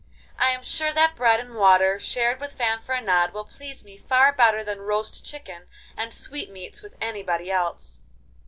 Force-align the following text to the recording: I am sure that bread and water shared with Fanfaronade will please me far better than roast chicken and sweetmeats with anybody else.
I 0.39 0.49
am 0.49 0.63
sure 0.63 0.91
that 0.93 1.15
bread 1.15 1.39
and 1.39 1.53
water 1.53 1.99
shared 1.99 2.39
with 2.39 2.57
Fanfaronade 2.57 3.33
will 3.33 3.45
please 3.45 3.83
me 3.83 3.97
far 3.97 4.33
better 4.33 4.63
than 4.63 4.81
roast 4.81 5.23
chicken 5.23 5.67
and 5.95 6.11
sweetmeats 6.11 6.81
with 6.81 6.95
anybody 6.99 7.51
else. 7.51 8.01